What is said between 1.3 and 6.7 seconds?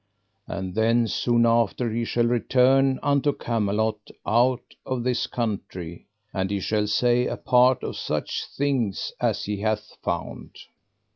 after he shall return unto Camelot out of this country, and he